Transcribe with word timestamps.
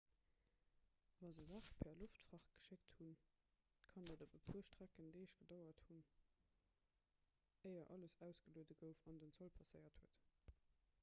wa 1.23 1.31
se 1.35 1.43
saache 1.49 1.73
per 1.81 1.93
loftfracht 1.97 2.49
geschéckt 2.55 2.95
hunn 3.01 3.13
kann 3.91 4.09
et 4.13 4.23
op 4.27 4.33
e 4.39 4.41
puer 4.47 4.65
strecken 4.71 5.13
deeg 5.17 5.37
gedauert 5.43 5.85
hunn 5.91 6.03
éier 7.73 7.85
alles 7.99 8.19
ausgelueden 8.31 8.81
gouf 8.83 9.05
an 9.13 9.23
den 9.25 9.37
zoll 9.39 9.55
passéiert 9.61 10.01
huet 10.05 10.19